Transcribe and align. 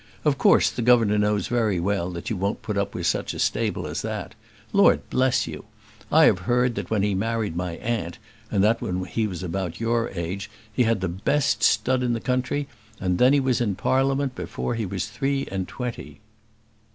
"Of 0.25 0.39
course 0.39 0.71
the 0.71 0.81
governor 0.81 1.19
knows 1.19 1.47
very 1.47 1.79
well 1.79 2.09
that 2.09 2.31
you 2.31 2.35
won't 2.35 2.63
put 2.63 2.75
up 2.75 2.95
with 2.95 3.05
such 3.05 3.35
a 3.35 3.39
stable 3.39 3.85
as 3.85 4.01
that. 4.01 4.33
Lord 4.73 5.07
bless 5.11 5.45
you! 5.45 5.65
I 6.11 6.23
have 6.25 6.39
heard 6.49 6.73
that 6.73 6.89
when 6.89 7.03
he 7.03 7.13
married 7.13 7.55
my 7.55 7.73
aunt, 7.73 8.17
and 8.49 8.63
that 8.63 8.81
was 8.81 8.95
when 8.95 9.05
he 9.05 9.27
was 9.27 9.43
about 9.43 9.79
your 9.79 10.09
age, 10.09 10.49
he 10.73 10.85
had 10.85 11.01
the 11.01 11.07
best 11.07 11.61
stud 11.61 12.01
in 12.01 12.13
the 12.13 12.19
whole 12.19 12.25
county; 12.37 12.67
and 12.99 13.19
then 13.19 13.31
he 13.31 13.39
was 13.39 13.61
in 13.61 13.75
Parliament 13.75 14.33
before 14.33 14.73
he 14.73 14.87
was 14.87 15.05
three 15.05 15.47
and 15.51 15.67
twenty." 15.67 16.19